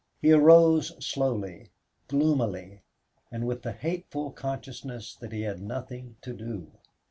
He 0.19 0.31
arose 0.31 0.93
slowly, 0.99 1.69
gloomily, 2.07 2.81
with 3.31 3.61
the 3.61 3.71
hateful 3.73 4.31
consciousness 4.31 5.13
that 5.17 5.31
he 5.31 5.43
had 5.43 5.61
nothing 5.61 6.15
to 6.23 6.33
do. 6.33 6.71